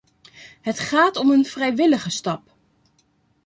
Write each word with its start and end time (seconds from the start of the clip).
Het 0.61 0.79
gaat 0.79 1.17
om 1.17 1.29
een 1.31 1.45
vrijwillige 1.45 2.09
stap. 2.09 2.55